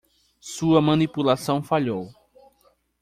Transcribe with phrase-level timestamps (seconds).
[0.55, 2.11] Sua manipulação falhou.